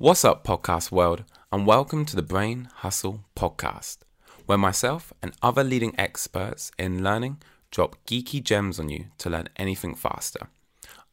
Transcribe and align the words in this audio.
What's 0.00 0.24
up, 0.24 0.44
podcast 0.44 0.92
world, 0.92 1.24
and 1.50 1.66
welcome 1.66 2.04
to 2.04 2.14
the 2.14 2.22
Brain 2.22 2.68
Hustle 2.72 3.24
Podcast, 3.34 3.96
where 4.46 4.56
myself 4.56 5.12
and 5.20 5.32
other 5.42 5.64
leading 5.64 5.92
experts 5.98 6.70
in 6.78 7.02
learning 7.02 7.42
drop 7.72 7.96
geeky 8.06 8.40
gems 8.40 8.78
on 8.78 8.90
you 8.90 9.06
to 9.18 9.28
learn 9.28 9.48
anything 9.56 9.96
faster. 9.96 10.50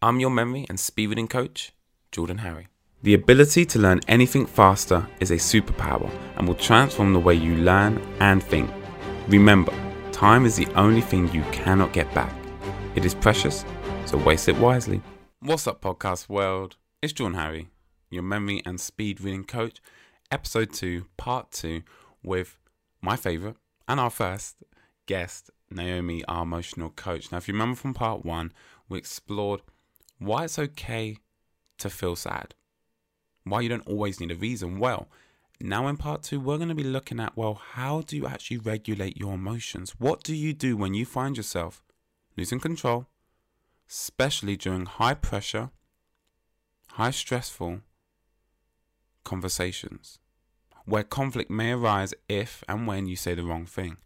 I'm 0.04 0.20
your 0.20 0.30
memory 0.30 0.68
and 0.70 0.80
speed 0.80 1.08
reading 1.08 1.28
coach, 1.28 1.74
Jordan 2.12 2.38
Harry. 2.38 2.68
The 3.02 3.16
ability 3.16 3.66
to 3.66 3.80
learn 3.80 4.02
anything 4.08 4.46
faster 4.46 5.10
is 5.20 5.32
a 5.32 5.38
superpower 5.38 6.12
and 6.36 6.48
will 6.48 6.54
transform 6.54 7.14
the 7.14 7.20
way 7.20 7.34
you 7.34 7.56
learn 7.56 8.00
and 8.20 8.44
think. 8.44 8.70
Remember, 9.28 9.74
time 10.12 10.46
is 10.46 10.58
the 10.58 10.68
only 10.76 11.02
thing 11.02 11.34
you 11.34 11.42
cannot 11.52 11.92
get 11.92 12.14
back. 12.14 12.36
It 12.94 13.04
is 13.04 13.16
precious, 13.16 13.66
so 14.06 14.20
waste 14.20 14.48
it 14.48 14.60
wisely. 14.60 15.02
What's 15.40 15.66
up, 15.66 15.82
podcast 15.82 16.30
world? 16.30 16.76
It's 17.02 17.14
Jordan 17.14 17.40
Harry 17.40 17.70
your 18.10 18.24
memory 18.24 18.62
and 18.66 18.80
speed 18.80 19.22
reading 19.22 19.44
coach, 19.44 19.82
episode 20.32 20.74
2, 20.74 21.06
part 21.18 21.52
2, 21.52 21.82
with 22.24 22.58
my 23.02 23.16
favorite 23.16 23.58
and 23.88 24.00
our 24.00 24.10
first 24.10 24.64
guest, 25.06 25.50
Naomi, 25.70 26.24
our 26.26 26.44
emotional 26.44 26.90
coach. 26.90 27.32
Now, 27.32 27.38
if 27.38 27.48
you 27.48 27.54
remember 27.54 27.76
from 27.76 27.94
part 27.94 28.26
1, 28.26 28.52
we 28.90 28.98
explored 28.98 29.62
why 30.20 30.46
it's 30.46 30.60
okay 30.60 31.18
to 31.78 31.90
feel 31.90 32.16
sad, 32.16 32.56
why 33.44 33.62
you 33.62 33.70
don't 33.70 33.88
always 33.88 34.20
need 34.20 34.32
a 34.32 34.36
reason. 34.36 34.80
Well, 34.80 35.08
now 35.60 35.88
in 35.88 35.98
part 35.98 36.24
2, 36.24 36.40
we're 36.40 36.58
going 36.58 36.70
to 36.70 36.76
be 36.76 36.84
looking 36.84 37.20
at 37.20 37.38
well, 37.38 37.56
how 37.56 38.02
do 38.02 38.16
you 38.16 38.28
actually 38.28 38.58
regulate 38.58 39.18
your 39.18 39.34
emotions? 39.34 39.96
What 39.98 40.24
do 40.24 40.36
you 40.36 40.54
do 40.54 40.78
when 40.78 40.94
you 40.94 41.06
find 41.06 41.38
yourself 41.38 41.84
losing 42.38 42.60
control, 42.60 43.08
especially 43.90 44.58
during 44.58 44.86
high 44.86 45.14
pressure, 45.14 45.70
high 46.90 47.12
stressful, 47.12 47.82
conversations 49.26 50.20
where 50.86 51.04
conflict 51.04 51.50
may 51.50 51.72
arise 51.72 52.14
if 52.30 52.64
and 52.70 52.88
when 52.88 53.08
you 53.08 53.16
say 53.16 53.34
the 53.34 53.44
wrong 53.44 53.66
thing. 53.66 53.98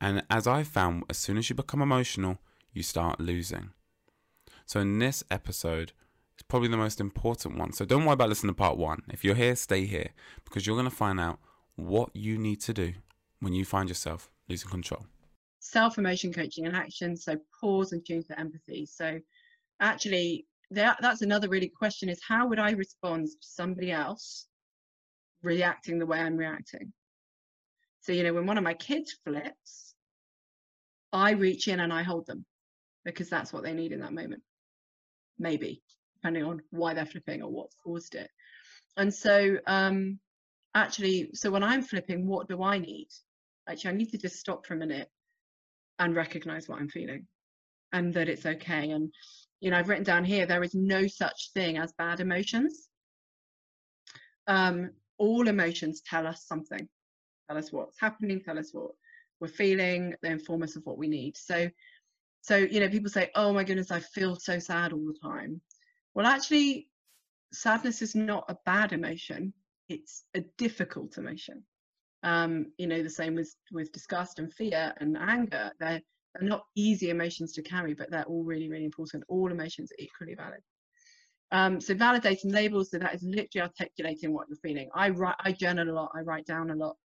And 0.00 0.24
as 0.28 0.46
I 0.46 0.64
found, 0.64 1.04
as 1.08 1.16
soon 1.16 1.38
as 1.38 1.48
you 1.48 1.54
become 1.54 1.80
emotional, 1.80 2.38
you 2.72 2.82
start 2.82 3.20
losing. 3.20 3.70
So 4.66 4.80
in 4.80 4.98
this 4.98 5.24
episode, 5.30 5.92
it's 6.34 6.42
probably 6.42 6.68
the 6.68 6.76
most 6.76 7.00
important 7.00 7.56
one. 7.56 7.72
So 7.72 7.84
don't 7.84 8.04
worry 8.04 8.14
about 8.14 8.28
listening 8.28 8.54
to 8.54 8.58
part 8.58 8.76
one. 8.76 9.02
If 9.08 9.24
you're 9.24 9.36
here, 9.36 9.54
stay 9.54 9.86
here 9.86 10.10
because 10.44 10.66
you're 10.66 10.76
going 10.76 10.90
to 10.90 10.94
find 10.94 11.20
out 11.20 11.38
what 11.76 12.10
you 12.14 12.36
need 12.36 12.60
to 12.62 12.74
do 12.74 12.92
when 13.40 13.52
you 13.52 13.64
find 13.64 13.88
yourself 13.88 14.30
losing 14.48 14.70
control. 14.70 15.06
Self 15.60 15.96
emotion 15.96 16.32
coaching 16.32 16.66
and 16.66 16.76
action. 16.76 17.16
So 17.16 17.36
pause 17.60 17.92
and 17.92 18.04
tune 18.04 18.24
for 18.24 18.38
empathy. 18.38 18.86
So 18.86 19.20
actually, 19.80 20.46
that 20.74 20.98
that's 21.00 21.22
another 21.22 21.48
really 21.48 21.68
question 21.68 22.08
is 22.08 22.20
how 22.26 22.48
would 22.48 22.58
I 22.58 22.72
respond 22.72 23.26
to 23.26 23.36
somebody 23.40 23.90
else 23.90 24.46
reacting 25.42 25.98
the 25.98 26.06
way 26.06 26.18
I'm 26.20 26.36
reacting? 26.36 26.92
So, 28.00 28.12
you 28.12 28.22
know, 28.22 28.34
when 28.34 28.46
one 28.46 28.58
of 28.58 28.64
my 28.64 28.74
kids 28.74 29.16
flips, 29.24 29.94
I 31.12 31.32
reach 31.32 31.68
in 31.68 31.80
and 31.80 31.92
I 31.92 32.02
hold 32.02 32.26
them 32.26 32.44
because 33.04 33.30
that's 33.30 33.52
what 33.52 33.62
they 33.62 33.72
need 33.72 33.92
in 33.92 34.00
that 34.00 34.12
moment. 34.12 34.42
Maybe, 35.38 35.82
depending 36.16 36.44
on 36.44 36.62
why 36.70 36.94
they're 36.94 37.06
flipping 37.06 37.42
or 37.42 37.50
what's 37.50 37.76
caused 37.82 38.14
it. 38.14 38.30
And 38.96 39.12
so, 39.12 39.56
um, 39.66 40.18
actually, 40.74 41.30
so 41.34 41.50
when 41.50 41.62
I'm 41.62 41.82
flipping, 41.82 42.26
what 42.26 42.48
do 42.48 42.62
I 42.62 42.78
need? 42.78 43.08
Actually, 43.68 43.90
I 43.90 43.96
need 43.96 44.10
to 44.10 44.18
just 44.18 44.36
stop 44.36 44.66
for 44.66 44.74
a 44.74 44.78
minute 44.78 45.08
and 45.98 46.14
recognize 46.14 46.68
what 46.68 46.80
I'm 46.80 46.88
feeling 46.88 47.26
and 47.92 48.12
that 48.14 48.28
it's 48.28 48.44
okay. 48.44 48.90
And 48.90 49.12
you 49.64 49.70
know, 49.70 49.78
I've 49.78 49.88
written 49.88 50.04
down 50.04 50.24
here, 50.24 50.44
there 50.44 50.62
is 50.62 50.74
no 50.74 51.06
such 51.06 51.50
thing 51.54 51.78
as 51.78 51.90
bad 51.94 52.20
emotions. 52.20 52.86
Um, 54.46 54.90
all 55.16 55.48
emotions 55.48 56.02
tell 56.02 56.26
us 56.26 56.44
something, 56.44 56.86
tell 57.48 57.56
us 57.56 57.72
what's 57.72 57.98
happening, 57.98 58.42
tell 58.42 58.58
us 58.58 58.74
what 58.74 58.90
we're 59.40 59.48
feeling, 59.48 60.16
they 60.20 60.28
inform 60.28 60.64
us 60.64 60.76
of 60.76 60.84
what 60.84 60.98
we 60.98 61.08
need. 61.08 61.38
So, 61.38 61.70
so 62.42 62.56
you 62.56 62.78
know, 62.78 62.90
people 62.90 63.08
say, 63.08 63.30
"Oh 63.34 63.54
my 63.54 63.64
goodness, 63.64 63.90
I 63.90 64.00
feel 64.00 64.36
so 64.36 64.58
sad 64.58 64.92
all 64.92 65.06
the 65.06 65.18
time." 65.26 65.62
Well, 66.12 66.26
actually, 66.26 66.90
sadness 67.54 68.02
is 68.02 68.14
not 68.14 68.44
a 68.50 68.58
bad 68.66 68.92
emotion; 68.92 69.54
it's 69.88 70.26
a 70.34 70.42
difficult 70.58 71.16
emotion. 71.16 71.64
Um, 72.22 72.72
you 72.76 72.86
know, 72.86 73.02
the 73.02 73.08
same 73.08 73.34
with 73.34 73.54
with 73.72 73.92
disgust 73.92 74.38
and 74.38 74.52
fear 74.52 74.92
and 74.98 75.16
anger. 75.16 75.72
They're 75.80 76.02
they're 76.34 76.48
not 76.48 76.64
easy 76.74 77.10
emotions 77.10 77.52
to 77.52 77.62
carry, 77.62 77.94
but 77.94 78.10
they're 78.10 78.24
all 78.24 78.44
really, 78.44 78.68
really 78.68 78.84
important. 78.84 79.24
All 79.28 79.50
emotions 79.50 79.92
are 79.92 80.02
equally 80.02 80.34
valid. 80.34 80.60
Um, 81.52 81.80
so 81.80 81.94
validating 81.94 82.52
labels, 82.52 82.90
so 82.90 82.98
that 82.98 83.14
is 83.14 83.22
literally 83.22 83.62
articulating 83.62 84.32
what 84.32 84.48
you're 84.48 84.56
feeling. 84.56 84.88
I 84.94 85.10
write, 85.10 85.36
I 85.40 85.52
journal 85.52 85.90
a 85.90 85.92
lot. 85.92 86.10
I 86.14 86.20
write 86.20 86.46
down 86.46 86.70
a 86.70 86.74
lot 86.74 86.96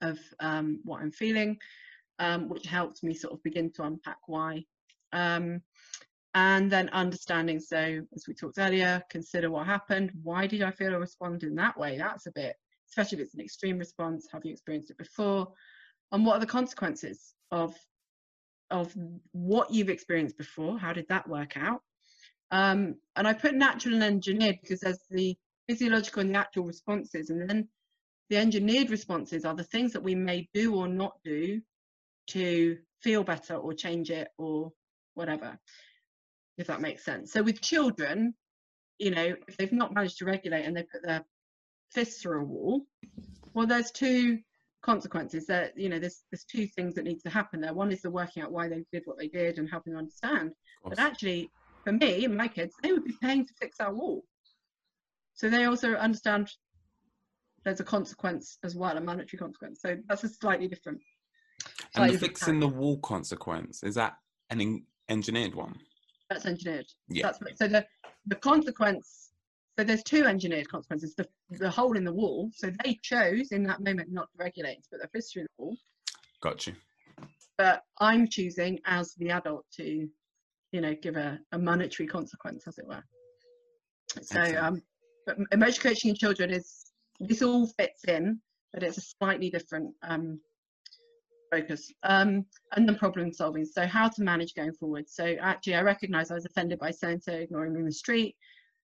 of 0.00 0.18
um, 0.40 0.80
what 0.84 1.00
I'm 1.00 1.12
feeling, 1.12 1.56
um, 2.18 2.48
which 2.48 2.66
helps 2.66 3.02
me 3.02 3.14
sort 3.14 3.34
of 3.34 3.42
begin 3.42 3.70
to 3.74 3.84
unpack 3.84 4.18
why. 4.26 4.64
Um, 5.12 5.62
and 6.34 6.70
then 6.70 6.88
understanding. 6.90 7.58
So 7.60 8.00
as 8.14 8.24
we 8.26 8.34
talked 8.34 8.58
earlier, 8.58 9.02
consider 9.10 9.50
what 9.50 9.66
happened. 9.66 10.10
Why 10.22 10.46
did 10.46 10.62
I 10.62 10.70
feel 10.70 10.94
or 10.94 11.00
respond 11.00 11.42
in 11.42 11.54
that 11.56 11.78
way? 11.78 11.98
That's 11.98 12.26
a 12.26 12.32
bit, 12.32 12.54
especially 12.88 13.18
if 13.18 13.24
it's 13.24 13.34
an 13.34 13.40
extreme 13.40 13.78
response. 13.78 14.28
Have 14.32 14.44
you 14.44 14.52
experienced 14.52 14.90
it 14.90 14.98
before? 14.98 15.48
And 16.12 16.24
what 16.24 16.36
are 16.36 16.40
the 16.40 16.46
consequences 16.46 17.34
of 17.50 17.74
of 18.70 18.94
what 19.32 19.72
you've 19.72 19.88
experienced 19.88 20.36
before. 20.36 20.78
How 20.78 20.92
did 20.92 21.08
that 21.08 21.28
work 21.28 21.56
out? 21.56 21.82
Um, 22.50 22.96
and 23.16 23.26
I 23.26 23.32
put 23.34 23.54
natural 23.54 23.94
and 23.94 24.04
engineered 24.04 24.58
because 24.62 24.80
there's 24.80 25.00
the 25.10 25.36
physiological 25.68 26.22
and 26.22 26.34
the 26.34 26.38
actual 26.38 26.64
responses, 26.64 27.30
and 27.30 27.48
then 27.48 27.68
the 28.30 28.38
engineered 28.38 28.90
responses 28.90 29.44
are 29.44 29.54
the 29.54 29.64
things 29.64 29.92
that 29.92 30.02
we 30.02 30.14
may 30.14 30.48
do 30.54 30.74
or 30.74 30.88
not 30.88 31.12
do 31.24 31.60
to 32.28 32.78
feel 33.02 33.24
better 33.24 33.54
or 33.54 33.74
change 33.74 34.10
it 34.10 34.28
or 34.38 34.72
whatever, 35.14 35.58
if 36.56 36.66
that 36.66 36.80
makes 36.80 37.04
sense. 37.04 37.32
So 37.32 37.42
with 37.42 37.60
children, 37.60 38.34
you 38.98 39.10
know, 39.10 39.34
if 39.46 39.56
they've 39.56 39.72
not 39.72 39.94
managed 39.94 40.18
to 40.18 40.24
regulate 40.24 40.64
and 40.64 40.76
they 40.76 40.82
put 40.82 41.02
their 41.02 41.24
fists 41.92 42.22
through 42.22 42.42
a 42.42 42.44
wall, 42.44 42.86
well, 43.54 43.66
there's 43.66 43.90
two 43.90 44.40
consequences 44.82 45.46
that 45.46 45.76
you 45.76 45.88
know 45.88 45.98
there's 45.98 46.22
there's 46.30 46.44
two 46.44 46.66
things 46.66 46.94
that 46.94 47.04
need 47.04 47.20
to 47.20 47.30
happen 47.30 47.60
there. 47.60 47.74
One 47.74 47.90
is 47.90 48.02
the 48.02 48.10
working 48.10 48.42
out 48.42 48.52
why 48.52 48.68
they 48.68 48.84
did 48.92 49.02
what 49.06 49.18
they 49.18 49.28
did 49.28 49.58
and 49.58 49.68
helping 49.68 49.92
them 49.92 50.00
understand. 50.00 50.52
But 50.84 50.98
actually 50.98 51.50
for 51.84 51.92
me 51.92 52.24
and 52.24 52.36
my 52.36 52.48
kids 52.48 52.74
they 52.82 52.92
would 52.92 53.04
be 53.04 53.16
paying 53.20 53.46
to 53.46 53.54
fix 53.60 53.80
our 53.80 53.92
wall. 53.92 54.24
So 55.34 55.48
they 55.48 55.64
also 55.64 55.94
understand 55.94 56.50
there's 57.64 57.80
a 57.80 57.84
consequence 57.84 58.58
as 58.64 58.76
well 58.76 58.96
a 58.96 59.00
monetary 59.00 59.38
consequence. 59.38 59.80
So 59.82 59.96
that's 60.08 60.24
a 60.24 60.28
slightly 60.28 60.68
different 60.68 61.00
slightly 61.94 62.14
and 62.14 62.14
the 62.14 62.26
fixing 62.26 62.60
the 62.60 62.68
wall 62.68 62.98
consequence 62.98 63.82
is 63.82 63.96
that 63.96 64.14
an 64.50 64.84
engineered 65.08 65.54
one? 65.54 65.74
That's 66.30 66.46
engineered. 66.46 66.86
Yeah. 67.08 67.24
That's, 67.24 67.38
so 67.56 67.68
the 67.68 67.86
the 68.26 68.36
consequence 68.36 69.27
so 69.78 69.84
there's 69.84 70.02
two 70.02 70.24
engineered 70.24 70.68
consequences. 70.68 71.14
The, 71.14 71.28
the 71.50 71.70
hole 71.70 71.96
in 71.96 72.02
the 72.02 72.12
wall. 72.12 72.50
So 72.52 72.72
they 72.82 72.98
chose 73.00 73.52
in 73.52 73.62
that 73.64 73.80
moment 73.80 74.10
not 74.10 74.28
to 74.32 74.36
regulate, 74.36 74.82
to 74.82 74.88
put 74.90 74.98
their 74.98 75.10
fist 75.12 75.32
through 75.32 75.44
the 75.44 75.48
wall. 75.56 75.76
Got 76.42 76.66
you. 76.66 76.72
But 77.56 77.84
I'm 78.00 78.26
choosing 78.26 78.80
as 78.86 79.14
the 79.14 79.30
adult 79.30 79.66
to, 79.76 80.08
you 80.72 80.80
know, 80.80 80.94
give 81.00 81.16
a, 81.16 81.38
a 81.52 81.58
monetary 81.58 82.08
consequence, 82.08 82.66
as 82.66 82.78
it 82.78 82.88
were. 82.88 83.04
So, 84.20 84.40
um, 84.60 84.82
but 85.26 85.36
emotional 85.52 85.90
coaching 85.90 86.10
in 86.10 86.16
children 86.16 86.50
is 86.50 86.86
this 87.20 87.42
all 87.42 87.68
fits 87.78 88.04
in, 88.04 88.40
but 88.72 88.82
it's 88.82 88.98
a 88.98 89.00
slightly 89.00 89.48
different 89.48 89.94
um, 90.02 90.40
focus. 91.52 91.92
Um, 92.02 92.46
and 92.72 92.88
then 92.88 92.96
problem 92.96 93.32
solving. 93.32 93.64
So 93.64 93.86
how 93.86 94.08
to 94.08 94.22
manage 94.22 94.54
going 94.54 94.72
forward. 94.72 95.08
So 95.08 95.36
actually, 95.40 95.76
I 95.76 95.82
recognise 95.82 96.32
I 96.32 96.34
was 96.34 96.46
offended 96.46 96.80
by 96.80 96.90
so 96.90 97.08
and 97.08 97.22
so 97.22 97.32
ignoring 97.32 97.74
me 97.74 97.78
in 97.80 97.86
the 97.86 97.92
street 97.92 98.34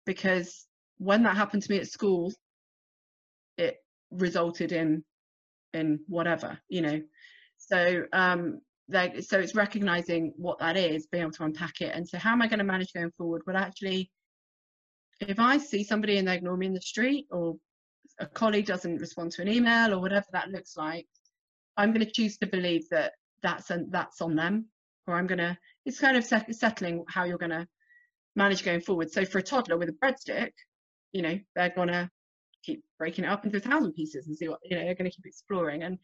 because 0.04 0.66
when 0.98 1.22
that 1.24 1.36
happened 1.36 1.62
to 1.62 1.70
me 1.70 1.78
at 1.78 1.88
school, 1.88 2.32
it 3.58 3.76
resulted 4.10 4.72
in 4.72 5.04
in 5.72 6.00
whatever, 6.08 6.58
you 6.68 6.82
know. 6.82 7.02
So 7.58 8.04
um 8.12 8.60
they, 8.88 9.22
so 9.22 9.38
it's 9.38 9.54
recognizing 9.54 10.34
what 10.36 10.58
that 10.58 10.76
is, 10.76 11.06
being 11.06 11.22
able 11.22 11.32
to 11.32 11.44
unpack 11.44 11.80
it. 11.80 11.92
And 11.94 12.06
so 12.06 12.18
how 12.18 12.32
am 12.32 12.42
I 12.42 12.48
going 12.48 12.58
to 12.58 12.64
manage 12.64 12.92
going 12.92 13.12
forward? 13.16 13.42
Well 13.46 13.56
actually 13.56 14.10
if 15.20 15.38
I 15.38 15.58
see 15.58 15.84
somebody 15.84 16.18
and 16.18 16.28
they 16.28 16.34
ignore 16.34 16.56
me 16.56 16.66
in 16.66 16.74
the 16.74 16.80
street 16.80 17.26
or 17.30 17.56
a 18.18 18.26
colleague 18.26 18.66
doesn't 18.66 18.98
respond 18.98 19.32
to 19.32 19.42
an 19.42 19.48
email 19.48 19.94
or 19.94 20.00
whatever 20.00 20.26
that 20.32 20.50
looks 20.50 20.76
like, 20.76 21.06
I'm 21.76 21.92
going 21.92 22.04
to 22.04 22.12
choose 22.12 22.36
to 22.38 22.46
believe 22.46 22.88
that 22.90 23.12
that's 23.42 23.70
an, 23.70 23.88
that's 23.90 24.20
on 24.20 24.36
them, 24.36 24.66
or 25.06 25.14
I'm 25.14 25.26
going 25.26 25.38
to. 25.38 25.56
It's 25.84 26.00
kind 26.00 26.16
of 26.16 26.24
settling 26.24 27.04
how 27.08 27.24
you're 27.24 27.38
going 27.38 27.50
to 27.50 27.66
manage 28.36 28.64
going 28.64 28.80
forward. 28.80 29.10
So 29.10 29.24
for 29.24 29.38
a 29.38 29.42
toddler 29.42 29.76
with 29.76 29.88
a 29.88 29.92
breadstick, 29.92 30.52
you 31.14 31.22
know 31.22 31.38
they're 31.56 31.72
gonna 31.74 32.10
keep 32.62 32.84
breaking 32.98 33.24
it 33.24 33.28
up 33.28 33.46
into 33.46 33.56
a 33.56 33.60
thousand 33.60 33.92
pieces 33.92 34.26
and 34.26 34.36
see 34.36 34.48
what 34.48 34.60
you 34.62 34.76
know 34.76 34.84
they're 34.84 34.94
to 34.94 35.10
keep 35.10 35.24
exploring 35.24 35.82
and 35.82 35.98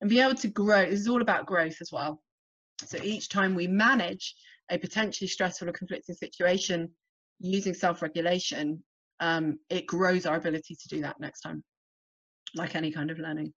and 0.00 0.10
be 0.10 0.18
able 0.18 0.34
to 0.34 0.48
grow 0.48 0.84
this 0.84 1.00
is 1.00 1.08
all 1.08 1.22
about 1.22 1.46
growth 1.46 1.76
as 1.80 1.92
well 1.92 2.20
so 2.84 2.98
each 3.02 3.28
time 3.28 3.54
we 3.54 3.68
manage 3.68 4.34
a 4.70 4.78
potentially 4.78 5.28
stressful 5.28 5.68
or 5.68 5.72
conflicting 5.72 6.16
situation 6.16 6.90
using 7.38 7.74
self-regulation 7.74 8.82
um, 9.20 9.58
it 9.70 9.86
grows 9.86 10.26
our 10.26 10.36
ability 10.36 10.76
to 10.76 10.88
do 10.88 11.02
that 11.02 11.20
next 11.20 11.40
time, 11.40 11.62
like 12.54 12.74
any 12.74 12.90
kind 12.90 13.10
of 13.10 13.18
learning. 13.18 13.52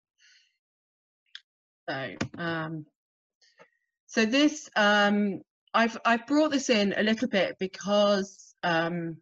So, 1.89 2.15
um, 2.38 2.86
so 4.07 4.25
this, 4.25 4.69
um, 4.75 5.42
I've, 5.74 5.98
I've 6.06 6.27
brought 6.27 6.51
this 6.51 6.69
in 6.69 6.94
a 6.95 7.04
little 7.04 7.27
bit 7.27 7.56
because 7.59 8.56
um, 8.63 9.18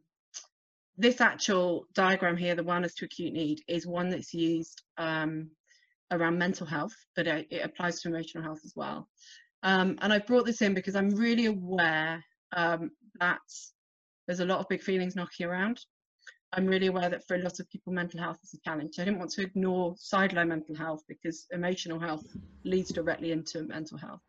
this 0.97 1.21
actual 1.21 1.85
diagram 1.93 2.37
here, 2.37 2.55
the 2.55 2.63
wellness 2.63 2.95
to 2.95 3.05
acute 3.05 3.33
need, 3.33 3.61
is 3.67 3.85
one 3.85 4.09
that's 4.09 4.33
used 4.33 4.81
um, 4.97 5.49
around 6.11 6.37
mental 6.37 6.65
health, 6.65 6.95
but 7.15 7.27
it, 7.27 7.47
it, 7.49 7.65
applies 7.65 8.01
to 8.01 8.09
emotional 8.09 8.43
health 8.43 8.61
as 8.63 8.73
well. 8.75 9.07
Um, 9.63 9.97
and 10.01 10.13
I 10.13 10.19
brought 10.19 10.45
this 10.45 10.61
in 10.61 10.73
because 10.73 10.95
I'm 10.95 11.09
really 11.09 11.47
aware 11.47 12.23
um, 12.53 12.91
that 13.19 13.39
there's 14.27 14.39
a 14.39 14.45
lot 14.45 14.59
of 14.59 14.69
big 14.69 14.81
feelings 14.81 15.15
knocking 15.15 15.45
around. 15.45 15.79
I'm 16.53 16.67
really 16.67 16.87
aware 16.87 17.09
that 17.09 17.27
for 17.27 17.35
a 17.35 17.39
lot 17.39 17.59
of 17.59 17.69
people, 17.69 17.91
mental 17.91 18.19
health 18.19 18.39
is 18.43 18.53
a 18.53 18.69
challenge. 18.69 18.97
I 18.97 19.03
didn't 19.03 19.19
want 19.19 19.31
to 19.31 19.41
ignore 19.41 19.95
sideline 19.97 20.49
mental 20.49 20.75
health 20.75 21.03
because 21.07 21.47
emotional 21.51 21.99
health 21.99 22.25
leads 22.63 22.91
directly 22.93 23.31
into 23.31 23.63
mental 23.63 23.97
health. 23.97 24.21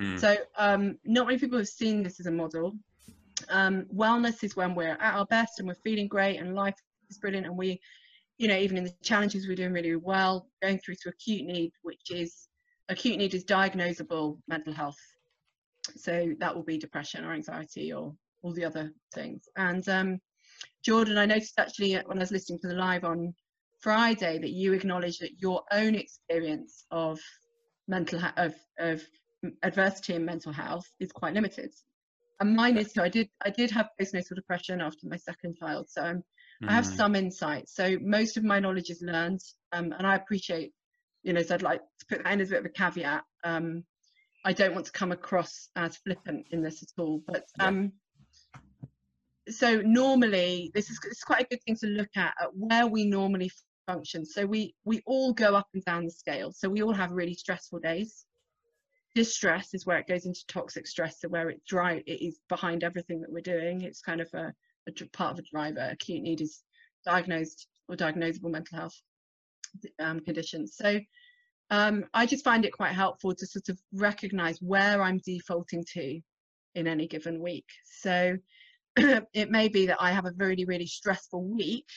Mm. 0.00 0.18
So 0.18 0.36
um, 0.56 0.98
not 1.04 1.26
many 1.26 1.38
people 1.38 1.58
have 1.58 1.68
seen 1.68 2.02
this 2.02 2.20
as 2.20 2.26
a 2.26 2.30
model. 2.30 2.74
Um, 3.48 3.86
wellness 3.94 4.42
is 4.44 4.56
when 4.56 4.74
we're 4.74 4.96
at 5.00 5.14
our 5.14 5.26
best 5.26 5.58
and 5.58 5.68
we're 5.68 5.74
feeling 5.74 6.08
great 6.08 6.38
and 6.38 6.54
life 6.54 6.74
is 7.10 7.18
brilliant 7.18 7.46
and 7.46 7.56
we, 7.56 7.80
you 8.38 8.48
know, 8.48 8.56
even 8.56 8.76
in 8.76 8.84
the 8.84 8.94
challenges 9.02 9.46
we're 9.46 9.56
doing 9.56 9.72
really 9.72 9.96
well, 9.96 10.48
going 10.62 10.78
through 10.78 10.96
to 11.02 11.10
acute 11.10 11.44
need, 11.44 11.72
which 11.82 12.10
is 12.10 12.48
acute 12.88 13.18
need 13.18 13.34
is 13.34 13.44
diagnosable 13.44 14.38
mental 14.48 14.72
health. 14.72 14.98
So 15.96 16.34
that 16.38 16.54
will 16.54 16.62
be 16.62 16.78
depression 16.78 17.24
or 17.24 17.32
anxiety 17.32 17.92
or 17.92 18.14
all 18.42 18.52
the 18.52 18.64
other 18.64 18.92
things. 19.14 19.48
And 19.56 19.86
um, 19.88 20.20
Jordan, 20.84 21.18
I 21.18 21.26
noticed 21.26 21.58
actually 21.58 21.94
when 21.94 22.18
I 22.18 22.20
was 22.20 22.30
listening 22.30 22.58
to 22.60 22.68
the 22.68 22.74
live 22.74 23.04
on 23.04 23.34
Friday 23.80 24.38
that 24.38 24.50
you 24.50 24.72
acknowledged 24.72 25.20
that 25.20 25.40
your 25.40 25.62
own 25.70 25.94
experience 25.94 26.84
of 26.90 27.20
mental 27.86 28.20
of 28.36 28.54
of 28.78 29.02
adversity 29.62 30.14
in 30.14 30.24
mental 30.24 30.52
health 30.52 30.86
is 31.00 31.12
quite 31.12 31.34
limited. 31.34 31.70
And 32.40 32.56
mine 32.56 32.76
is 32.76 32.92
too. 32.92 33.02
I 33.02 33.08
did 33.08 33.28
I 33.44 33.50
did 33.50 33.70
have 33.70 33.90
postnatal 34.00 34.34
depression 34.34 34.80
after 34.80 35.06
my 35.06 35.16
second 35.16 35.56
child, 35.56 35.88
so 35.88 36.02
mm. 36.02 36.22
I 36.66 36.72
have 36.72 36.84
mm. 36.84 36.96
some 36.96 37.14
insight. 37.14 37.68
So 37.68 37.96
most 38.00 38.36
of 38.36 38.44
my 38.44 38.58
knowledge 38.58 38.90
is 38.90 39.02
learned, 39.02 39.40
um, 39.72 39.92
and 39.96 40.06
I 40.06 40.16
appreciate, 40.16 40.72
you 41.22 41.32
know, 41.32 41.42
so 41.42 41.54
I'd 41.54 41.62
like 41.62 41.80
to 41.80 42.06
put 42.08 42.24
that 42.24 42.32
in 42.32 42.40
as 42.40 42.48
a 42.48 42.52
bit 42.52 42.60
of 42.60 42.66
a 42.66 42.70
caveat. 42.70 43.22
Um, 43.44 43.84
I 44.44 44.52
don't 44.52 44.74
want 44.74 44.86
to 44.86 44.92
come 44.92 45.12
across 45.12 45.68
as 45.76 45.96
flippant 45.98 46.46
in 46.50 46.62
this 46.62 46.82
at 46.82 46.88
all, 46.98 47.22
but 47.26 47.46
um, 47.60 47.92
so 49.48 49.80
normally 49.82 50.70
this 50.74 50.90
is 50.90 50.98
it's 51.04 51.22
quite 51.22 51.42
a 51.42 51.48
good 51.48 51.62
thing 51.64 51.76
to 51.76 51.86
look 51.86 52.10
at, 52.16 52.34
at 52.40 52.48
where 52.54 52.86
we 52.86 53.04
normally 53.04 53.50
function. 53.86 54.24
So 54.24 54.46
we 54.46 54.74
we 54.84 55.02
all 55.06 55.32
go 55.32 55.54
up 55.54 55.68
and 55.74 55.84
down 55.84 56.04
the 56.04 56.10
scale. 56.10 56.52
So 56.52 56.68
we 56.68 56.82
all 56.82 56.92
have 56.92 57.10
really 57.10 57.34
stressful 57.34 57.80
days. 57.80 58.24
Distress 59.14 59.74
is 59.74 59.86
where 59.86 59.98
it 59.98 60.08
goes 60.08 60.26
into 60.26 60.44
toxic 60.48 60.86
stress, 60.86 61.20
so 61.20 61.28
where 61.28 61.50
it 61.50 61.60
dry 61.66 62.02
it 62.06 62.22
is 62.22 62.40
behind 62.48 62.82
everything 62.82 63.20
that 63.20 63.30
we're 63.30 63.40
doing. 63.40 63.82
It's 63.82 64.00
kind 64.00 64.20
of 64.20 64.28
a, 64.34 64.52
a 64.88 65.06
part 65.12 65.32
of 65.32 65.38
a 65.38 65.48
driver. 65.50 65.88
Acute 65.90 66.22
need 66.22 66.40
is 66.40 66.62
diagnosed 67.04 67.68
or 67.88 67.96
diagnosable 67.96 68.50
mental 68.50 68.78
health 68.78 69.00
um, 70.00 70.20
conditions. 70.20 70.76
So 70.76 70.98
um, 71.70 72.04
I 72.12 72.26
just 72.26 72.44
find 72.44 72.64
it 72.64 72.72
quite 72.72 72.92
helpful 72.92 73.34
to 73.34 73.46
sort 73.46 73.68
of 73.68 73.78
recognize 73.92 74.58
where 74.60 75.02
I'm 75.02 75.20
defaulting 75.24 75.84
to 75.94 76.20
in 76.74 76.86
any 76.86 77.06
given 77.06 77.40
week. 77.40 77.66
So 78.00 78.36
it 78.96 79.50
may 79.50 79.68
be 79.68 79.86
that 79.86 80.00
I 80.00 80.12
have 80.12 80.26
a 80.26 80.32
really, 80.36 80.64
really 80.64 80.86
stressful 80.86 81.42
week, 81.42 81.88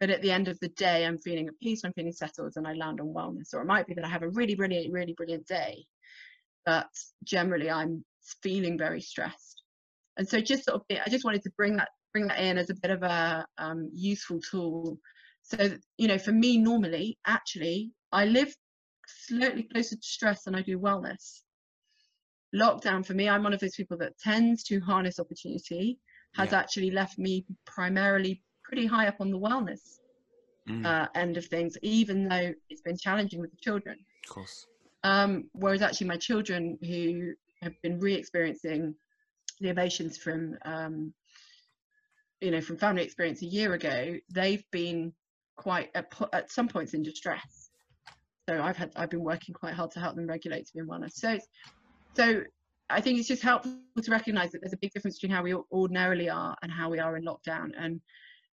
but 0.00 0.10
at 0.10 0.22
the 0.22 0.32
end 0.32 0.48
of 0.48 0.58
the 0.60 0.68
day, 0.68 1.04
I'm 1.04 1.18
feeling 1.18 1.48
at 1.48 1.58
peace, 1.60 1.82
I'm 1.84 1.92
feeling 1.92 2.12
settled, 2.12 2.54
and 2.56 2.66
I 2.66 2.72
land 2.72 3.00
on 3.00 3.14
wellness. 3.14 3.54
Or 3.54 3.60
it 3.60 3.66
might 3.66 3.86
be 3.86 3.94
that 3.94 4.04
I 4.04 4.08
have 4.08 4.22
a 4.22 4.30
really 4.30 4.54
brilliant, 4.54 4.92
really 4.92 5.12
brilliant 5.12 5.46
day, 5.46 5.84
but 6.64 6.88
generally 7.24 7.70
I'm 7.70 8.04
feeling 8.42 8.78
very 8.78 9.00
stressed. 9.00 9.62
And 10.16 10.28
so 10.28 10.40
just 10.40 10.64
sort 10.64 10.76
of, 10.76 10.82
I 11.04 11.08
just 11.08 11.24
wanted 11.24 11.42
to 11.42 11.50
bring 11.56 11.76
that 11.76 11.88
bring 12.12 12.26
that 12.26 12.40
in 12.40 12.58
as 12.58 12.70
a 12.70 12.74
bit 12.74 12.90
of 12.90 13.02
a 13.04 13.46
um, 13.58 13.88
useful 13.94 14.40
tool. 14.40 14.98
So 15.42 15.76
you 15.98 16.08
know, 16.08 16.18
for 16.18 16.32
me, 16.32 16.58
normally, 16.58 17.18
actually, 17.26 17.92
I 18.10 18.24
live 18.24 18.54
slightly 19.06 19.64
closer 19.64 19.96
to 19.96 20.02
stress 20.02 20.44
than 20.44 20.54
I 20.54 20.62
do 20.62 20.78
wellness 20.78 21.40
lockdown 22.54 23.04
for 23.04 23.14
me, 23.14 23.28
I'm 23.28 23.42
one 23.42 23.52
of 23.52 23.60
those 23.60 23.74
people 23.76 23.96
that 23.98 24.18
tends 24.18 24.62
to 24.64 24.80
harness 24.80 25.20
opportunity, 25.20 25.98
has 26.34 26.52
yeah. 26.52 26.58
actually 26.58 26.90
left 26.90 27.18
me 27.18 27.44
primarily 27.66 28.42
pretty 28.70 28.86
high 28.86 29.08
up 29.08 29.16
on 29.20 29.32
the 29.32 29.38
wellness 29.38 29.98
mm. 30.68 30.86
uh, 30.86 31.08
end 31.16 31.36
of 31.36 31.44
things, 31.46 31.76
even 31.82 32.28
though 32.28 32.54
it's 32.68 32.82
been 32.82 32.96
challenging 32.96 33.40
with 33.40 33.50
the 33.50 33.56
children. 33.56 33.98
Of 34.24 34.30
course. 34.30 34.66
Um, 35.02 35.50
whereas 35.52 35.82
actually 35.82 36.06
my 36.06 36.16
children 36.16 36.78
who 36.80 37.32
have 37.62 37.72
been 37.82 37.98
re-experiencing 37.98 38.94
the 39.60 39.70
emotions 39.70 40.16
from 40.16 40.56
um, 40.64 41.12
you 42.40 42.52
know 42.52 42.60
from 42.60 42.76
family 42.76 43.02
experience 43.02 43.42
a 43.42 43.46
year 43.46 43.74
ago 43.74 44.16
they've 44.32 44.64
been 44.70 45.12
quite 45.56 45.90
at, 45.94 46.06
at 46.32 46.50
some 46.50 46.68
points 46.68 46.94
in 46.94 47.02
distress 47.02 47.68
so 48.48 48.62
i've 48.62 48.78
had 48.78 48.90
i've 48.96 49.10
been 49.10 49.22
working 49.22 49.54
quite 49.54 49.74
hard 49.74 49.90
to 49.90 50.00
help 50.00 50.16
them 50.16 50.26
regulate 50.26 50.66
to 50.66 50.72
be 50.72 50.78
in 50.78 50.86
wellness 50.86 51.12
so 51.12 51.38
so 52.14 52.42
I 52.90 53.00
think 53.00 53.18
it's 53.18 53.28
just 53.28 53.42
helpful 53.42 53.72
to 54.02 54.10
recognise 54.10 54.50
that 54.52 54.60
there's 54.60 54.72
a 54.72 54.78
big 54.78 54.92
difference 54.92 55.18
between 55.18 55.34
how 55.34 55.42
we 55.42 55.54
ordinarily 55.72 56.28
are 56.28 56.56
and 56.62 56.72
how 56.72 56.90
we 56.90 56.98
are 56.98 57.16
in 57.16 57.24
lockdown. 57.24 57.70
And 57.78 58.00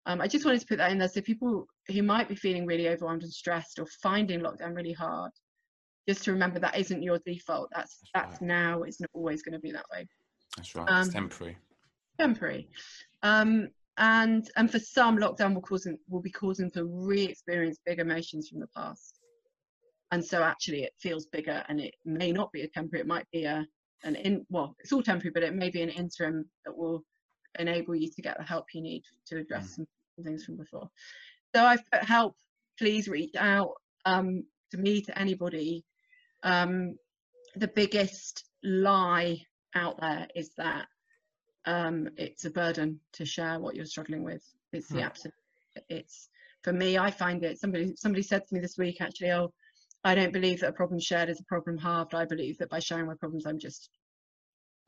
um, 0.06 0.20
I 0.20 0.28
just 0.28 0.44
wanted 0.44 0.60
to 0.60 0.66
put 0.66 0.78
that 0.78 0.92
in 0.92 0.98
there 0.98 1.08
so 1.08 1.20
people 1.20 1.66
who 1.88 2.02
might 2.02 2.28
be 2.28 2.34
feeling 2.34 2.66
really 2.66 2.88
overwhelmed 2.88 3.22
and 3.22 3.32
stressed 3.32 3.78
or 3.78 3.86
finding 4.02 4.40
lockdown 4.40 4.76
really 4.76 4.92
hard, 4.92 5.32
just 6.08 6.24
to 6.24 6.32
remember 6.32 6.58
that 6.60 6.78
isn't 6.78 7.02
your 7.02 7.18
default. 7.24 7.70
That's 7.74 7.98
that's, 8.14 8.28
that's 8.30 8.40
right. 8.42 8.48
now. 8.48 8.82
It's 8.82 9.00
not 9.00 9.10
always 9.14 9.42
going 9.42 9.54
to 9.54 9.60
be 9.60 9.72
that 9.72 9.86
way. 9.92 10.06
That's 10.56 10.74
right. 10.74 10.88
Um, 10.88 11.02
it's 11.02 11.14
temporary. 11.14 11.56
Temporary. 12.18 12.68
Um, 13.22 13.68
and 13.96 14.48
and 14.56 14.70
for 14.70 14.78
some, 14.78 15.18
lockdown 15.18 15.54
will 15.54 15.62
cause 15.62 15.88
will 16.08 16.20
be 16.20 16.30
causing 16.30 16.70
to 16.72 16.84
re-experience 16.84 17.78
big 17.86 18.00
emotions 18.00 18.48
from 18.48 18.60
the 18.60 18.68
past 18.76 19.20
and 20.14 20.24
so 20.24 20.42
actually 20.42 20.84
it 20.84 20.92
feels 20.98 21.26
bigger 21.26 21.64
and 21.68 21.80
it 21.80 21.94
may 22.04 22.30
not 22.30 22.52
be 22.52 22.62
a 22.62 22.68
temporary 22.68 23.00
it 23.00 23.06
might 23.06 23.26
be 23.32 23.44
a 23.44 23.66
an 24.04 24.14
in 24.16 24.46
well 24.48 24.76
it's 24.78 24.92
all 24.92 25.02
temporary 25.02 25.32
but 25.32 25.42
it 25.42 25.54
may 25.54 25.70
be 25.70 25.82
an 25.82 25.88
interim 25.88 26.44
that 26.64 26.76
will 26.76 27.02
enable 27.58 27.94
you 27.94 28.10
to 28.10 28.22
get 28.22 28.36
the 28.38 28.44
help 28.44 28.66
you 28.74 28.80
need 28.80 29.02
to 29.26 29.38
address 29.38 29.72
mm. 29.72 29.74
some 29.76 30.24
things 30.24 30.44
from 30.44 30.56
before 30.56 30.88
so 31.54 31.64
i've 31.64 31.84
put 31.90 32.02
help 32.02 32.36
please 32.78 33.08
reach 33.08 33.34
out 33.36 33.72
um, 34.04 34.44
to 34.70 34.76
me 34.78 35.00
to 35.00 35.18
anybody 35.18 35.84
um, 36.42 36.96
the 37.56 37.68
biggest 37.68 38.44
lie 38.62 39.40
out 39.74 39.98
there 40.00 40.26
is 40.34 40.50
that 40.56 40.86
um, 41.66 42.08
it's 42.18 42.44
a 42.44 42.50
burden 42.50 43.00
to 43.12 43.24
share 43.24 43.58
what 43.58 43.74
you're 43.74 43.86
struggling 43.86 44.24
with 44.24 44.42
it's 44.72 44.88
the 44.88 44.98
hmm. 44.98 45.04
absolute 45.04 45.34
it's 45.88 46.28
for 46.62 46.72
me 46.72 46.98
i 46.98 47.10
find 47.10 47.42
it 47.44 47.58
somebody 47.58 47.94
somebody 47.96 48.22
said 48.22 48.46
to 48.46 48.54
me 48.54 48.60
this 48.60 48.78
week 48.78 49.00
actually 49.00 49.30
oh 49.30 49.52
I 50.04 50.14
don't 50.14 50.34
believe 50.34 50.60
that 50.60 50.68
a 50.68 50.72
problem 50.72 51.00
shared 51.00 51.30
is 51.30 51.40
a 51.40 51.44
problem 51.44 51.78
halved. 51.78 52.14
I 52.14 52.26
believe 52.26 52.58
that 52.58 52.68
by 52.68 52.78
sharing 52.78 53.06
my 53.06 53.14
problems, 53.14 53.46
I'm 53.46 53.58
just 53.58 53.88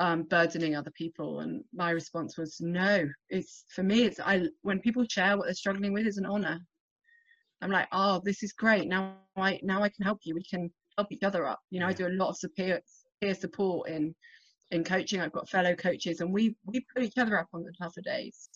um, 0.00 0.25
burdening 0.25 0.76
other 0.76 0.91
people. 0.93 1.41
And 1.41 1.65
my 1.73 1.91
response 1.91 2.37
was 2.37 2.61
no. 2.61 3.09
It's 3.31 3.65
for 3.75 3.83
me. 3.83 4.05
It's 4.05 4.21
I 4.21 4.47
when 4.62 4.81
people 4.81 5.05
share 5.09 5.37
what 5.37 5.47
they're 5.47 5.55
struggling 5.55 5.93
with 5.93 6.07
is 6.07 6.19
an 6.19 6.26
honor. 6.26 6.59
I'm 7.62 7.71
like, 7.71 7.88
oh, 7.93 8.21
this 8.25 8.43
is 8.43 8.53
great. 8.53 8.87
Now 8.88 9.15
I 9.37 9.61
now 9.62 9.83
I 9.83 9.88
can 9.88 10.05
help 10.05 10.21
you. 10.25 10.35
We 10.35 10.45
can 10.45 10.71
help 10.97 11.11
each 11.11 11.23
other 11.23 11.47
up. 11.47 11.61
You 11.71 11.81
know, 11.81 11.87
I 11.87 11.93
do 11.93 12.07
a 12.07 12.11
lot 12.11 12.37
of 12.43 12.55
peer 12.55 12.81
peer 13.21 13.35
support 13.35 13.88
in 13.88 14.15
in 14.71 14.85
coaching. 14.85 15.21
I've 15.21 15.33
got 15.33 15.49
fellow 15.49 15.75
coaches, 15.75 16.21
and 16.21 16.33
we 16.33 16.57
we 16.67 16.85
put 16.95 17.03
each 17.05 17.19
other 17.19 17.38
up 17.38 17.49
on 17.53 17.62
the 17.62 17.73
tougher 17.81 18.03
days. 18.03 18.49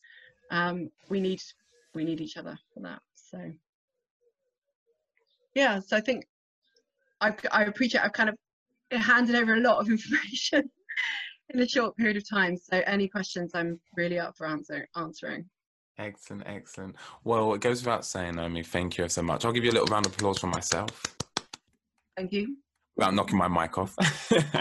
Um, 0.50 0.88
we 1.08 1.20
need 1.20 1.40
we 1.94 2.04
need 2.04 2.20
each 2.20 2.36
other 2.36 2.58
for 2.74 2.80
that. 2.80 3.00
So 3.14 3.52
yeah, 5.54 5.80
so 5.80 5.96
I 5.96 6.00
think 6.00 6.26
I, 7.20 7.34
I 7.50 7.64
appreciate 7.64 8.04
I've 8.04 8.12
kind 8.12 8.28
of 8.30 8.36
handed 8.92 9.36
over 9.36 9.54
a 9.54 9.60
lot 9.60 9.78
of 9.78 9.88
information 9.90 10.70
in 11.52 11.60
a 11.60 11.68
short 11.68 11.96
period 11.96 12.16
of 12.16 12.28
time. 12.28 12.56
So 12.56 12.82
any 12.86 13.08
questions, 13.08 13.52
I'm 13.54 13.80
really 13.96 14.18
up 14.18 14.36
for 14.36 14.46
answer, 14.46 14.88
answering. 14.96 15.44
Excellent, 15.98 16.44
excellent. 16.46 16.96
Well, 17.24 17.54
it 17.54 17.60
goes 17.60 17.82
without 17.82 18.04
saying, 18.04 18.36
Naomi, 18.36 18.62
thank 18.62 18.96
you 18.96 19.08
so 19.08 19.22
much. 19.22 19.44
I'll 19.44 19.52
give 19.52 19.64
you 19.64 19.70
a 19.70 19.72
little 19.72 19.88
round 19.88 20.06
of 20.06 20.14
applause 20.14 20.38
for 20.38 20.46
myself. 20.46 21.02
Thank 22.16 22.32
you. 22.32 22.56
Without 22.96 23.14
knocking 23.14 23.36
my 23.36 23.48
mic 23.48 23.76
off. 23.78 23.94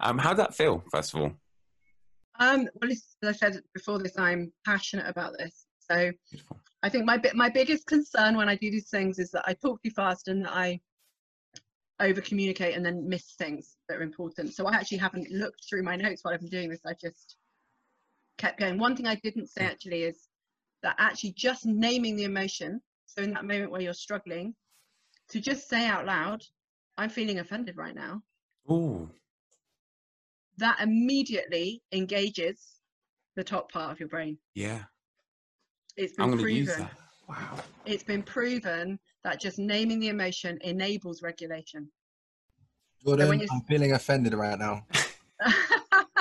um, 0.00 0.18
how 0.18 0.30
did 0.30 0.38
that 0.38 0.54
feel, 0.54 0.84
first 0.90 1.14
of 1.14 1.20
all? 1.20 1.32
Um, 2.38 2.68
well, 2.80 2.90
as 2.90 3.02
I 3.24 3.32
said 3.32 3.60
before 3.74 3.98
this, 3.98 4.18
I'm 4.18 4.52
passionate 4.64 5.08
about 5.08 5.32
this. 5.38 5.66
So 5.80 6.12
Beautiful. 6.30 6.60
I 6.82 6.88
think 6.88 7.04
my 7.04 7.20
my 7.34 7.48
biggest 7.48 7.86
concern 7.86 8.36
when 8.36 8.48
I 8.48 8.56
do 8.56 8.70
these 8.70 8.90
things 8.90 9.18
is 9.18 9.30
that 9.30 9.44
I 9.46 9.54
talk 9.54 9.82
too 9.82 9.90
fast 9.90 10.28
and 10.28 10.44
that 10.44 10.52
I 10.52 10.80
over 12.00 12.20
communicate 12.20 12.74
and 12.74 12.84
then 12.84 13.08
miss 13.08 13.34
things 13.38 13.76
that 13.88 13.98
are 13.98 14.02
important. 14.02 14.54
So 14.54 14.66
I 14.66 14.74
actually 14.74 14.98
haven't 14.98 15.30
looked 15.30 15.64
through 15.68 15.82
my 15.82 15.96
notes 15.96 16.22
while 16.22 16.34
I've 16.34 16.40
been 16.40 16.50
doing 16.50 16.68
this. 16.68 16.80
I 16.86 16.92
just 17.00 17.36
kept 18.38 18.58
going. 18.58 18.78
One 18.78 18.96
thing 18.96 19.06
I 19.06 19.14
didn't 19.16 19.48
say 19.48 19.62
actually 19.64 20.02
is 20.02 20.28
that 20.82 20.96
actually 20.98 21.32
just 21.36 21.64
naming 21.64 22.16
the 22.16 22.24
emotion, 22.24 22.80
so 23.06 23.22
in 23.22 23.32
that 23.32 23.44
moment 23.44 23.70
where 23.70 23.80
you're 23.80 23.94
struggling, 23.94 24.54
to 25.30 25.40
just 25.40 25.68
say 25.68 25.86
out 25.86 26.06
loud, 26.06 26.42
I'm 26.98 27.10
feeling 27.10 27.38
offended 27.38 27.76
right 27.76 27.94
now, 27.94 28.22
Ooh. 28.70 29.10
that 30.58 30.80
immediately 30.80 31.82
engages 31.92 32.80
the 33.36 33.44
top 33.44 33.70
part 33.72 33.92
of 33.92 34.00
your 34.00 34.08
brain. 34.08 34.38
Yeah. 34.54 34.82
It's 35.96 36.14
been 36.14 36.26
going 36.26 36.38
to 36.38 36.52
use 36.52 36.68
proven. 36.68 36.84
that. 36.84 36.98
Wow. 37.28 37.58
It's 37.86 38.04
been 38.04 38.22
proven 38.22 38.98
that 39.26 39.40
just 39.40 39.58
naming 39.58 39.98
the 39.98 40.06
emotion 40.06 40.56
enables 40.60 41.20
regulation. 41.20 41.90
Jordan, 43.04 43.28
when 43.28 43.40
you- 43.40 43.48
I'm 43.50 43.60
feeling 43.62 43.90
offended 43.92 44.34
right 44.34 44.56
now. 44.56 44.86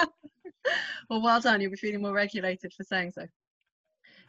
well, 1.07 1.21
well 1.21 1.39
done. 1.39 1.61
You'll 1.61 1.69
be 1.69 1.77
feeling 1.77 2.01
more 2.01 2.13
regulated 2.13 2.73
for 2.73 2.83
saying 2.83 3.11
so. 3.11 3.27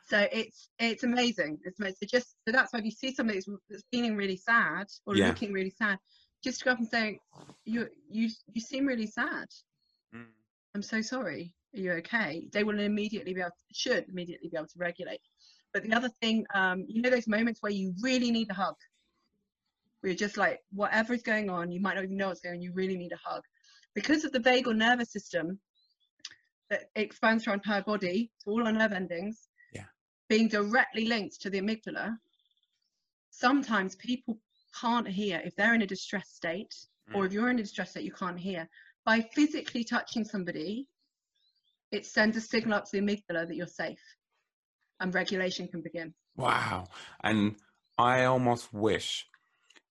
So 0.09 0.29
it's 0.31 0.69
it's 0.79 1.05
amazing. 1.05 1.59
It's 1.65 1.81
amazing. 1.81 1.97
So 2.03 2.07
just 2.19 2.37
so 2.47 2.53
that's 2.53 2.73
why 2.75 2.81
if 2.81 2.85
you 2.85 2.91
see 2.91 3.15
somebody 3.15 3.39
that's, 3.39 3.49
that's 3.71 3.83
feeling 3.91 4.15
really 4.15 4.37
sad 4.37 4.89
or 5.07 5.17
Yeah. 5.17 5.29
looking 5.29 5.53
really 5.55 5.71
sad, 5.71 5.99
just 6.45 6.63
go 6.63 6.73
up 6.73 6.79
and 6.79 6.87
say, 6.87 7.19
"You 7.65 7.89
you 8.11 8.29
you 8.53 8.61
seem 8.61 8.85
really 8.85 9.07
sad. 9.07 9.49
Mm. 10.15 10.27
I'm 10.75 10.83
so 10.83 11.01
sorry. 11.01 11.55
Are 11.75 11.81
you 11.81 11.93
okay?" 11.95 12.47
They 12.53 12.63
will 12.63 12.79
immediately 12.79 13.33
be 13.33 13.41
able 13.41 13.51
to, 13.51 13.57
should 13.73 14.07
immediately 14.11 14.51
be 14.51 14.57
able 14.59 14.69
to 14.69 14.79
regulate. 14.79 15.21
But 15.77 15.83
the 15.83 15.95
other 15.95 16.09
thing, 16.23 16.47
um, 16.55 16.87
you 16.89 17.03
know, 17.03 17.11
those 17.11 17.29
moments 17.29 17.61
where 17.61 17.71
you 17.71 17.93
really 18.01 18.31
need 18.31 18.49
a 18.51 18.55
hug. 18.55 18.77
Where 20.01 20.09
you're 20.11 20.17
just 20.17 20.39
like, 20.39 20.61
whatever's 20.73 21.23
going 21.23 21.51
on, 21.51 21.71
you 21.71 21.83
might 21.83 21.97
not 21.97 22.05
even 22.05 22.17
know 22.17 22.29
what's 22.29 22.41
going 22.41 22.55
on. 22.57 22.63
You 22.63 22.73
really 22.73 22.97
need 22.97 23.13
a 23.13 23.21
hug 23.23 23.43
because 23.95 24.25
of 24.25 24.33
the 24.33 24.41
vagal 24.41 24.75
nervous 24.75 25.13
system 25.13 25.59
that 26.71 26.85
expands 26.95 27.45
through 27.45 27.51
our 27.51 27.57
entire 27.57 27.83
body 27.83 28.31
to 28.43 28.51
all 28.51 28.67
our 28.67 28.73
nerve 28.73 28.93
endings 28.93 29.49
Yeah. 29.75 29.85
being 30.31 30.49
directly 30.49 31.05
linked 31.05 31.43
to 31.43 31.51
the 31.51 31.61
amygdala 31.61 32.19
sometimes 33.31 33.97
people 33.97 34.39
can't 34.81 35.07
hear 35.07 35.43
if 35.45 35.55
they're 35.57 35.75
in 35.75 35.83
a 35.83 35.87
distressed 35.87 36.35
state 36.35 36.75
or 37.15 37.23
Mm. 37.23 37.27
if 37.27 37.33
you're 37.35 37.51
in 37.51 37.59
a 37.59 37.63
distressed 37.63 37.91
state 37.93 38.05
you 38.05 38.13
can't 38.13 38.41
hear 38.41 38.67
by 39.05 39.21
physically 39.21 39.85
touching 39.85 40.25
somebody 40.25 40.89
it 41.91 42.07
sends 42.07 42.37
a 42.37 42.41
signal 42.41 42.79
up 42.79 42.85
to 42.87 42.93
the 42.93 42.99
amygdala 43.01 43.47
that 43.47 43.55
you're 43.55 43.67
safe 43.67 44.16
and 45.01 45.15
regulation 45.15 45.69
can 45.69 45.83
begin 45.83 46.15
Wow. 46.37 46.89
And 47.25 47.57
I 47.97 48.25
almost 48.25 48.73
wish 48.73 49.27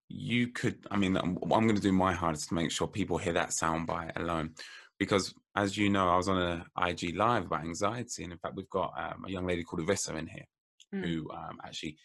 you 0.07 0.49
could. 0.49 0.85
I 0.91 0.95
mean, 0.95 1.17
I'm, 1.17 1.39
I'm 1.41 1.65
going 1.65 1.75
to 1.75 1.81
do 1.81 1.91
my 1.91 2.13
hardest 2.13 2.49
to 2.49 2.53
make 2.53 2.69
sure 2.69 2.87
people 2.87 3.17
hear 3.17 3.33
that 3.33 3.49
soundbite 3.49 4.15
alone. 4.15 4.51
Because 4.99 5.33
as 5.55 5.75
you 5.75 5.89
know, 5.89 6.07
I 6.07 6.15
was 6.15 6.29
on 6.29 6.39
a 6.39 6.65
IG 6.87 7.15
live 7.15 7.47
about 7.47 7.61
anxiety. 7.61 8.23
And 8.23 8.31
in 8.31 8.37
fact, 8.37 8.55
we've 8.55 8.69
got 8.69 8.93
um, 8.95 9.25
a 9.25 9.31
young 9.31 9.47
lady 9.47 9.63
called 9.63 9.81
Arissa 9.81 10.15
in 10.17 10.27
here 10.27 10.45
Mm. 10.93 11.03
who 11.03 11.31
um, 11.31 11.57
actually 11.63 11.97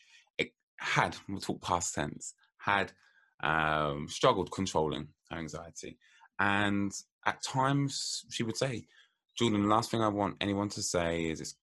had, 0.78 1.16
we'll 1.28 1.40
talk 1.40 1.60
past 1.60 1.94
tense, 1.94 2.34
had 2.58 2.92
um, 3.42 4.08
struggled 4.08 4.50
controlling 4.50 5.08
her 5.30 5.38
anxiety. 5.38 5.98
And 6.38 6.92
at 7.26 7.42
times 7.42 8.24
she 8.30 8.42
would 8.42 8.56
say, 8.56 8.86
Jordan, 9.36 9.62
the 9.62 9.68
last 9.68 9.90
thing 9.90 10.02
I 10.02 10.08
want 10.08 10.36
anyone 10.40 10.70
to 10.70 10.82
say 10.82 11.24
is 11.24 11.40
it's 11.40 11.56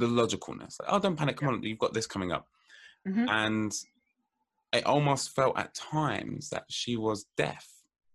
the 0.00 0.06
logicalness. 0.06 0.80
Like, 0.80 0.88
oh, 0.88 0.98
don't 0.98 1.16
panic. 1.16 1.36
Come 1.36 1.48
on, 1.48 1.62
you've 1.62 1.78
got 1.78 1.94
this 1.94 2.06
coming 2.06 2.32
up. 2.32 2.48
Mhm. 3.06 3.26
And 3.28 3.72
it 4.72 4.84
almost 4.86 5.30
felt 5.34 5.58
at 5.58 5.74
times 5.74 6.50
that 6.50 6.64
she 6.68 6.96
was 6.96 7.26
deaf. 7.36 7.66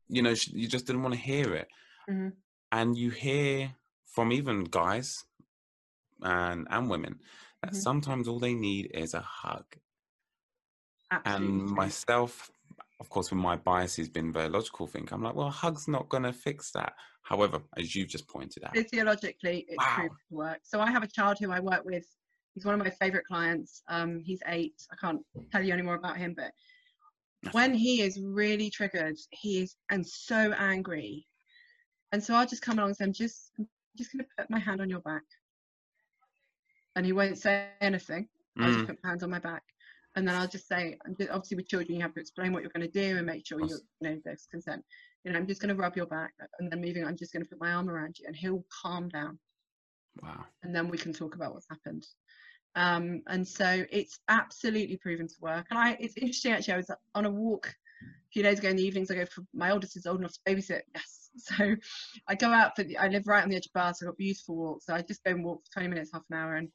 You 0.08 0.22
know, 0.22 0.36
she, 0.36 0.52
you 0.52 0.68
just 0.68 0.86
didn't 0.86 1.04
want 1.04 1.14
to 1.16 1.20
hear 1.20 1.54
it. 1.56 1.68
Mhm. 2.10 2.34
And 2.72 2.98
you 2.98 3.10
hear 3.12 3.76
from 4.06 4.32
even 4.32 4.64
guys 4.66 5.24
and 6.22 6.68
and 6.70 6.90
women 6.90 7.20
that 7.62 7.74
Mhm. 7.74 7.76
sometimes 7.88 8.28
all 8.28 8.40
they 8.40 8.54
need 8.54 8.92
is 8.94 9.14
a 9.14 9.22
hug. 9.22 9.66
absolutely 11.12 11.48
And 11.48 11.70
myself, 11.72 12.50
of 13.00 13.10
course, 13.10 13.30
with 13.32 13.40
my 13.40 13.56
bias 13.56 13.98
has 13.98 14.10
been 14.10 14.32
very 14.32 14.50
logical 14.50 14.88
think. 14.88 15.12
I'm 15.12 15.22
like, 15.24 15.36
well, 15.36 15.50
hug's 15.50 15.88
not 15.88 16.10
going 16.10 16.24
to 16.24 16.34
fix 16.34 16.72
that. 16.72 16.94
However, 17.24 17.62
as 17.78 17.96
you've 17.96 18.08
just 18.10 18.28
pointed 18.28 18.64
out, 18.64 18.76
physiologically 18.76 19.66
it's 19.68 19.78
Wow. 19.78 19.96
proven 19.96 20.10
to 20.30 20.36
work. 20.36 20.60
So 20.64 20.80
i 20.80 20.90
have 20.92 21.04
a 21.04 21.08
child 21.08 21.38
who 21.40 21.52
i 21.52 21.60
work 21.60 21.84
with. 21.86 22.06
He's 22.54 22.66
one 22.66 22.74
of 22.76 22.80
my 22.80 22.90
favorite 22.90 23.26
clients. 23.26 23.84
Um 23.90 24.22
he's 24.24 24.42
eight. 24.48 24.76
I 24.92 24.96
can't 24.96 25.22
tell 25.52 25.64
you 25.64 25.74
any 25.74 25.82
more 25.82 25.96
about 25.96 26.18
him 26.18 26.34
but 26.36 26.52
when 27.52 27.74
he 27.74 28.02
is 28.02 28.20
really 28.22 28.70
triggered 28.70 29.18
he 29.32 29.62
is 29.62 29.76
and 29.92 30.06
so 30.06 30.54
angry. 30.58 31.28
And 32.12 32.24
so 32.24 32.34
i'll 32.36 32.48
just 32.48 32.62
come 32.62 32.78
along 32.80 32.90
and 32.90 32.98
say 32.98 33.06
i'm 33.06 33.14
just 33.14 33.52
I'm 33.60 33.68
just 33.98 34.12
going 34.14 34.24
to 34.26 34.30
put 34.38 34.50
my 34.50 34.60
hand 34.60 34.82
on 34.82 34.90
your 34.90 35.02
back. 35.02 35.24
And 36.96 37.06
he 37.06 37.12
won't 37.14 37.38
say 37.38 37.68
anything. 37.82 38.28
I'll 38.62 38.70
Mm, 38.70 38.74
just 38.74 38.88
put 38.88 38.98
my 39.04 39.10
hands 39.10 39.24
on 39.24 39.30
my 39.30 39.40
back 39.40 39.64
and 40.16 40.28
then 40.28 40.36
i'll 40.36 40.48
just 40.48 40.68
say 40.68 40.98
obviously 41.32 41.58
with 41.58 41.68
children 41.68 41.96
you 41.96 42.02
have 42.02 42.14
to 42.14 42.20
explain 42.20 42.54
what 42.54 42.62
you're 42.62 42.72
going 42.72 42.90
to 42.90 43.00
do 43.00 43.18
and 43.18 43.26
make 43.26 43.46
sure 43.46 43.60
you 43.60 43.78
you 44.02 44.10
know 44.10 44.18
there's 44.24 44.48
consent 44.52 44.84
you 45.24 45.32
know 45.32 45.38
i'm 45.38 45.48
just 45.48 45.62
going 45.62 45.74
to 45.74 45.82
rub 45.82 45.96
your 45.96 46.06
back 46.06 46.34
and 46.60 46.72
then 46.72 46.82
moving 46.82 47.04
on 47.04 47.10
i'm 47.10 47.18
just 47.18 47.34
going 47.34 47.44
to 47.44 47.50
put 47.50 47.60
my 47.60 47.74
arm 47.74 47.90
around 47.90 48.18
you 48.20 48.26
and 48.28 48.36
he'll 48.36 48.64
calm 48.82 49.10
down 49.10 49.38
wow. 50.22 50.46
and 50.64 50.76
then 50.76 50.90
we 50.90 50.98
can 50.98 51.14
talk 51.14 51.36
about 51.36 51.54
what's 51.54 51.68
happened. 51.70 52.06
Um, 52.76 53.22
and 53.28 53.48
so 53.48 53.86
it's 53.90 54.20
absolutely 54.28 54.98
proven 54.98 55.28
to 55.28 55.34
work. 55.40 55.68
And 55.70 55.80
I, 55.80 55.98
it's 56.00 56.18
interesting 56.18 56.52
actually. 56.52 56.74
I 56.74 56.78
was 56.78 56.92
on 57.14 57.26
a 57.26 57.30
walk 57.30 57.68
a 57.68 58.32
few 58.32 58.44
days 58.44 58.60
ago 58.60 58.70
in 58.70 58.76
the 58.76 58.84
evenings. 58.84 59.10
I 59.10 59.16
go 59.16 59.26
for 59.26 59.44
my 59.54 59.72
oldest 59.72 59.96
is 59.96 60.06
old 60.06 60.20
enough 60.20 60.34
to 60.34 60.40
babysit. 60.48 60.82
Yes, 60.94 61.30
so 61.38 61.76
I 62.28 62.36
go 62.36 62.50
out 62.50 62.76
for. 62.76 62.84
The, 62.84 62.98
I 62.98 63.08
live 63.08 63.28
right 63.28 63.44
on 63.44 63.50
the 63.50 63.56
edge 63.56 63.68
of 63.68 63.74
Bath, 63.74 63.98
so 63.98 64.06
I've 64.06 64.12
got 64.12 64.18
beautiful 64.18 64.58
walks. 64.58 64.88
So 64.88 64.94
I 64.94 65.02
just 65.02 65.24
go 65.24 65.32
and 65.32 65.46
walk 65.46 65.64
for 65.66 65.80
20 65.80 65.88
minutes, 65.88 66.12
half 66.14 66.24
an 66.30 66.38
hour. 66.38 66.56
And 66.56 66.70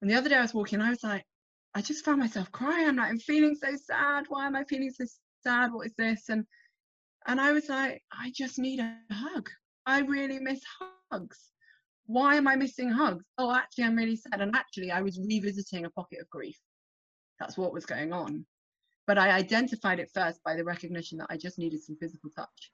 and 0.00 0.10
the 0.10 0.14
other 0.14 0.30
day 0.30 0.36
I 0.36 0.42
was 0.42 0.54
walking, 0.54 0.80
I 0.80 0.90
was 0.90 1.02
like, 1.02 1.24
I 1.74 1.82
just 1.82 2.04
found 2.04 2.20
myself 2.20 2.50
crying. 2.52 2.88
I'm 2.88 2.96
like, 2.96 3.10
I'm 3.10 3.18
feeling 3.18 3.56
so 3.56 3.74
sad. 3.76 4.26
Why 4.28 4.46
am 4.46 4.56
I 4.56 4.64
feeling 4.64 4.90
so 4.90 5.04
sad? 5.42 5.72
What 5.72 5.86
is 5.86 5.94
this? 5.96 6.28
And 6.28 6.44
and 7.26 7.40
I 7.40 7.52
was 7.52 7.68
like, 7.68 8.02
I 8.12 8.32
just 8.34 8.58
need 8.58 8.80
a 8.80 8.98
hug. 9.10 9.48
I 9.86 10.00
really 10.00 10.38
miss 10.38 10.60
hugs 11.10 11.52
why 12.06 12.34
am 12.36 12.46
I 12.46 12.56
missing 12.56 12.90
hugs? 12.90 13.24
Oh, 13.38 13.54
actually, 13.54 13.84
I'm 13.84 13.96
really 13.96 14.16
sad. 14.16 14.40
And 14.40 14.54
actually, 14.54 14.90
I 14.90 15.00
was 15.02 15.18
revisiting 15.18 15.84
a 15.84 15.90
pocket 15.90 16.20
of 16.20 16.28
grief. 16.28 16.58
That's 17.40 17.56
what 17.56 17.72
was 17.72 17.86
going 17.86 18.12
on. 18.12 18.44
But 19.06 19.18
I 19.18 19.30
identified 19.30 20.00
it 20.00 20.10
first 20.12 20.42
by 20.44 20.54
the 20.54 20.64
recognition 20.64 21.18
that 21.18 21.26
I 21.30 21.36
just 21.36 21.58
needed 21.58 21.82
some 21.82 21.96
physical 21.96 22.30
touch. 22.30 22.72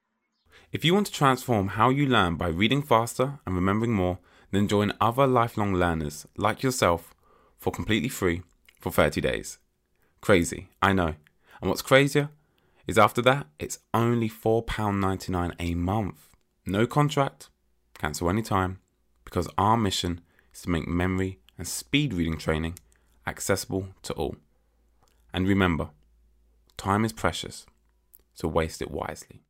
If 0.71 0.83
you 0.83 0.93
want 0.93 1.07
to 1.07 1.13
transform 1.13 1.69
how 1.69 1.89
you 1.89 2.05
learn 2.05 2.35
by 2.35 2.49
reading 2.49 2.81
faster 2.81 3.39
and 3.45 3.55
remembering 3.55 3.93
more, 3.93 4.19
then 4.51 4.67
join 4.67 4.93
other 4.99 5.27
lifelong 5.27 5.73
learners 5.73 6.25
like 6.37 6.61
yourself 6.61 7.13
for 7.57 7.71
completely 7.71 8.09
free 8.09 8.43
for 8.81 8.91
30 8.91 9.21
days. 9.21 9.59
Crazy, 10.19 10.69
I 10.81 10.93
know. 10.93 11.15
And 11.61 11.69
what's 11.69 11.81
crazier 11.81 12.29
is 12.87 12.97
after 12.97 13.21
that, 13.21 13.47
it's 13.59 13.79
only 13.93 14.29
£4.99 14.29 15.53
a 15.59 15.75
month. 15.75 16.29
No 16.65 16.85
contract, 16.85 17.49
cancel 17.97 18.29
anytime, 18.29 18.79
because 19.23 19.47
our 19.57 19.77
mission 19.77 20.21
is 20.53 20.63
to 20.63 20.69
make 20.69 20.87
memory 20.87 21.39
and 21.57 21.67
speed 21.67 22.13
reading 22.13 22.37
training 22.37 22.77
accessible 23.25 23.87
to 24.03 24.13
all. 24.13 24.35
And 25.33 25.47
remember, 25.47 25.89
time 26.77 27.05
is 27.05 27.13
precious, 27.13 27.65
so 28.33 28.47
waste 28.47 28.81
it 28.81 28.91
wisely. 28.91 29.43